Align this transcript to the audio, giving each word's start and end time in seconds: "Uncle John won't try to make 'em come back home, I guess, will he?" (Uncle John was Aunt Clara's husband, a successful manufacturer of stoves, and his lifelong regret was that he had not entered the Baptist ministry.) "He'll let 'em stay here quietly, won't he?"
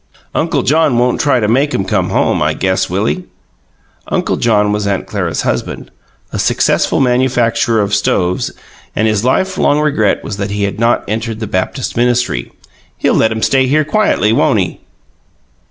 "Uncle 0.33 0.63
John 0.63 0.97
won't 0.97 1.21
try 1.21 1.39
to 1.39 1.47
make 1.47 1.75
'em 1.75 1.85
come 1.85 2.07
back 2.07 2.13
home, 2.13 2.41
I 2.41 2.55
guess, 2.55 2.89
will 2.89 3.05
he?" 3.05 3.25
(Uncle 4.07 4.35
John 4.35 4.71
was 4.71 4.87
Aunt 4.87 5.05
Clara's 5.05 5.43
husband, 5.43 5.91
a 6.33 6.39
successful 6.39 6.99
manufacturer 6.99 7.79
of 7.83 7.93
stoves, 7.93 8.49
and 8.95 9.07
his 9.07 9.23
lifelong 9.23 9.79
regret 9.79 10.23
was 10.23 10.37
that 10.37 10.49
he 10.49 10.63
had 10.63 10.79
not 10.79 11.03
entered 11.07 11.39
the 11.39 11.45
Baptist 11.45 11.95
ministry.) 11.95 12.51
"He'll 12.97 13.13
let 13.13 13.29
'em 13.29 13.43
stay 13.43 13.67
here 13.67 13.85
quietly, 13.85 14.33
won't 14.33 14.57
he?" 14.57 14.79